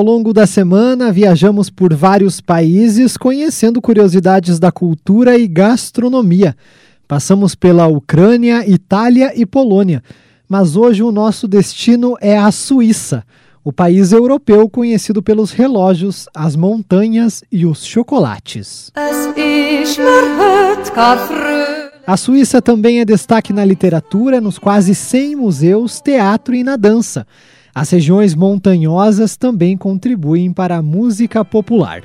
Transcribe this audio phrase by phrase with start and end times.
[0.00, 6.56] Ao longo da semana, viajamos por vários países conhecendo curiosidades da cultura e gastronomia.
[7.06, 10.02] Passamos pela Ucrânia, Itália e Polônia,
[10.48, 13.26] mas hoje o nosso destino é a Suíça,
[13.62, 18.90] o país europeu conhecido pelos relógios, as montanhas e os chocolates.
[22.06, 27.26] A Suíça também é destaque na literatura, nos quase 100 museus, teatro e na dança.
[27.74, 32.02] As regiões montanhosas também contribuem para a música popular.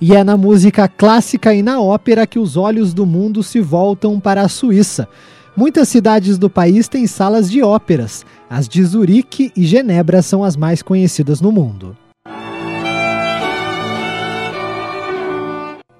[0.00, 4.18] E é na música clássica e na ópera que os olhos do mundo se voltam
[4.18, 5.08] para a Suíça.
[5.56, 8.26] Muitas cidades do país têm salas de óperas.
[8.50, 11.96] As de Zurique e Genebra são as mais conhecidas no mundo.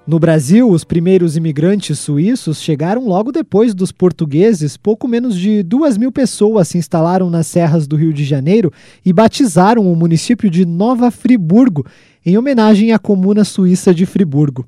[0.05, 4.75] No Brasil, os primeiros imigrantes suíços chegaram logo depois dos portugueses.
[4.75, 8.69] Pouco menos de duas mil pessoas se instalaram nas serras do Rio de Janeiro
[9.05, 11.85] e batizaram o município de Nova Friburgo,
[12.25, 14.65] em homenagem à comuna suíça de Friburgo.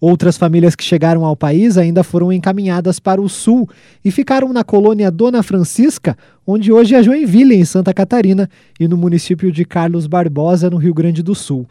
[0.00, 3.68] Outras famílias que chegaram ao país ainda foram encaminhadas para o sul
[4.04, 8.96] e ficaram na colônia Dona Francisca, onde hoje é Joinville, em Santa Catarina, e no
[8.96, 11.66] município de Carlos Barbosa, no Rio Grande do Sul.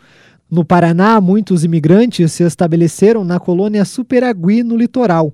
[0.50, 5.34] No Paraná, muitos imigrantes se estabeleceram na colônia Superagui, no litoral.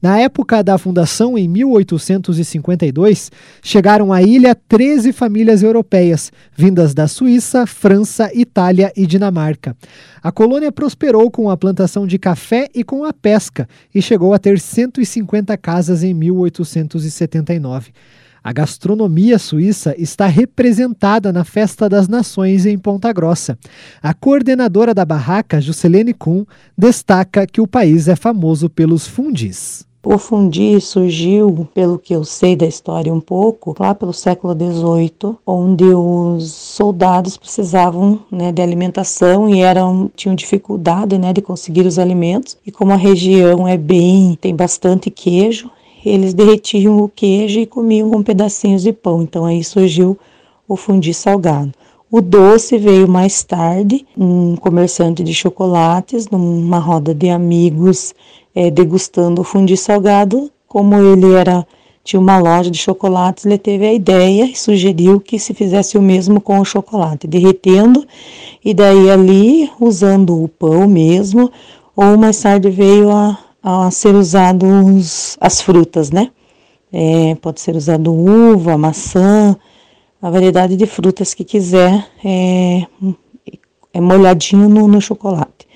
[0.00, 7.66] Na época da fundação, em 1852, chegaram à ilha 13 famílias europeias, vindas da Suíça,
[7.66, 9.76] França, Itália e Dinamarca.
[10.22, 14.38] A colônia prosperou com a plantação de café e com a pesca e chegou a
[14.38, 17.90] ter 150 casas em 1879.
[18.44, 23.56] A gastronomia suíça está representada na Festa das Nações em Ponta Grossa.
[24.02, 26.44] A coordenadora da barraca, Juscelene Kuhn,
[26.76, 29.86] destaca que o país é famoso pelos fundis.
[30.04, 35.36] O fundi surgiu, pelo que eu sei da história um pouco, lá pelo século XVIII,
[35.46, 42.00] onde os soldados precisavam né, de alimentação e eram tinham dificuldade né, de conseguir os
[42.00, 42.58] alimentos.
[42.66, 45.70] E como a região é bem tem bastante queijo,
[46.04, 49.22] eles derretiam o queijo e comiam com pedacinhos de pão.
[49.22, 50.18] Então aí surgiu
[50.68, 51.72] o fundi salgado.
[52.10, 58.14] O doce veio mais tarde, um comerciante de chocolates, numa roda de amigos,
[58.54, 60.50] é, degustando o fundi salgado.
[60.68, 61.66] Como ele era
[62.04, 66.02] tinha uma loja de chocolates, ele teve a ideia e sugeriu que se fizesse o
[66.02, 68.04] mesmo com o chocolate, derretendo
[68.64, 71.50] e daí ali usando o pão mesmo,
[71.94, 76.30] ou mais tarde veio a, a ser usados as frutas, né?
[76.92, 79.56] É, pode ser usado uva, maçã,
[80.20, 82.86] a variedade de frutas que quiser, é,
[83.94, 85.66] é molhadinho no, no chocolate.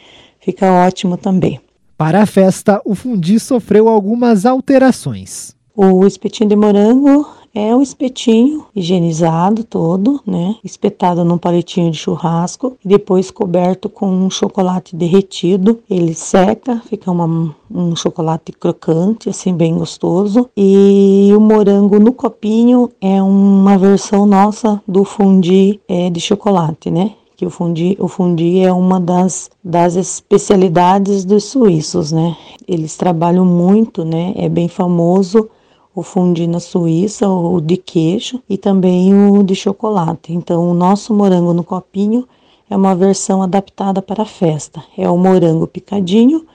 [0.41, 1.61] Fica ótimo também.
[1.97, 5.57] Para a festa, o fundi sofreu algumas alterações.
[5.75, 7.27] O espetinho de morango
[7.57, 10.57] é o espetinho higienizado todo, né?
[10.63, 15.79] Espetado num palitinho de churrasco e depois coberto com um chocolate derretido.
[15.89, 20.51] Ele seca, fica uma, um chocolate crocante, assim, bem gostoso.
[20.55, 27.13] E o morango no copinho é uma versão nossa do fundi é, de chocolate, né?
[27.39, 32.35] que o fundi, o fundi é uma das, das especialidades dos suíços, né?
[32.67, 34.33] Eles trabalham muito, né?
[34.37, 35.51] É bem famoso
[35.97, 40.31] o fundi na Suíça, o de queijo e também o de chocolate.
[40.31, 42.29] Então, o nosso morango no copinho
[42.69, 44.85] é uma versão adaptada para a festa.
[44.95, 46.47] É o morango picadinho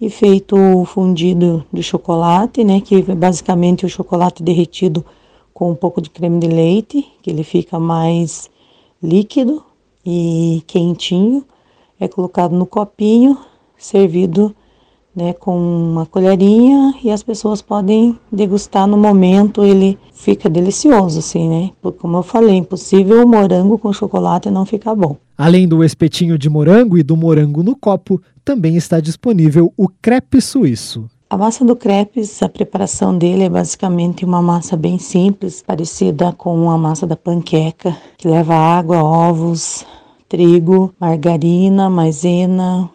[0.00, 5.04] e feito fundido de chocolate, né, que é basicamente o chocolate derretido
[5.52, 8.48] com um pouco de creme de leite, que ele fica mais
[9.02, 9.62] líquido
[10.06, 11.44] e quentinho.
[12.00, 13.36] É colocado no copinho,
[13.76, 14.56] servido
[15.16, 21.48] né, com uma colherinha e as pessoas podem degustar no momento, ele fica delicioso assim,
[21.48, 21.70] né?
[21.80, 25.16] Porque como eu falei, impossível o morango com chocolate não ficar bom.
[25.38, 30.40] Além do espetinho de morango e do morango no copo, também está disponível o crepe
[30.40, 31.06] suíço.
[31.28, 36.70] A massa do crepes, a preparação dele é basicamente uma massa bem simples, parecida com
[36.70, 39.84] a massa da panqueca, que leva água, ovos,
[40.28, 42.88] trigo, margarina, maisena,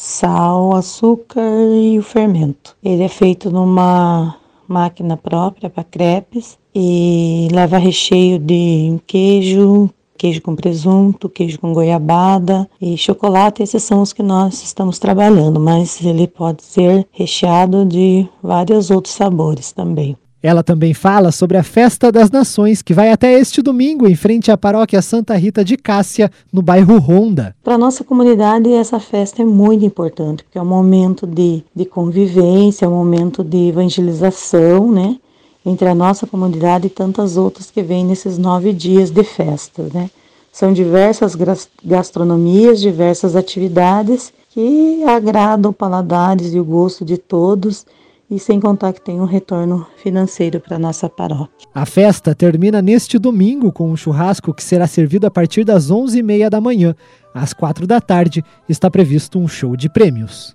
[0.00, 1.42] sal, açúcar
[1.74, 2.74] e o fermento.
[2.82, 4.34] Ele é feito numa
[4.66, 12.66] máquina própria para crepes e leva recheio de queijo, queijo com presunto, queijo com goiabada
[12.80, 13.62] e chocolate.
[13.62, 19.14] Esses são os que nós estamos trabalhando, mas ele pode ser recheado de vários outros
[19.14, 20.16] sabores também.
[20.42, 24.50] Ela também fala sobre a Festa das Nações, que vai até este domingo em frente
[24.50, 27.54] à paróquia Santa Rita de Cássia, no bairro Ronda.
[27.62, 32.86] Para nossa comunidade, essa festa é muito importante, porque é um momento de, de convivência,
[32.86, 35.16] é um momento de evangelização, né?
[35.64, 40.10] entre a nossa comunidade e tantas outras que vêm nesses nove dias de festa, né?
[40.52, 41.36] São diversas
[41.84, 47.86] gastronomias, diversas atividades que agradam paladares e o gosto de todos
[48.30, 51.68] e sem contar que tem um retorno financeiro para nossa paróquia.
[51.74, 56.48] A festa termina neste domingo com um churrasco que será servido a partir das 11h30
[56.48, 56.94] da manhã.
[57.34, 60.54] Às 4 da tarde está previsto um show de prêmios.